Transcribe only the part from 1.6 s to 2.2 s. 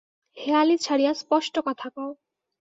কথা কও।